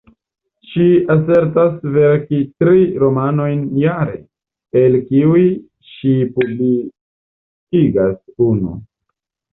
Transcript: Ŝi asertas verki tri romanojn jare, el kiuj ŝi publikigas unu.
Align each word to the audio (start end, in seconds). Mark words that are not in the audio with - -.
Ŝi 0.67 0.85
asertas 1.15 1.73
verki 1.97 2.39
tri 2.63 2.79
romanojn 3.03 3.61
jare, 3.83 4.15
el 4.81 4.97
kiuj 5.11 5.43
ŝi 5.93 6.15
publikigas 6.39 8.17
unu. 8.49 8.73